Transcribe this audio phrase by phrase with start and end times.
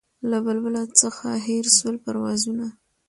[0.29, 2.67] له بلبله څخه هېر سول پروازونه